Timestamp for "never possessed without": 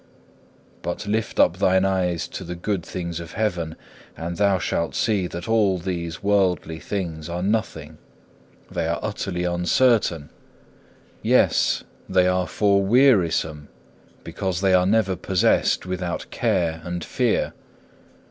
14.87-16.25